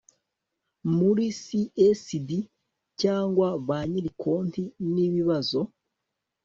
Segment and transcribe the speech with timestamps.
[0.97, 1.25] muri
[1.99, 2.29] csd
[3.01, 5.59] cyangwa ba nyiri konti n ibibazo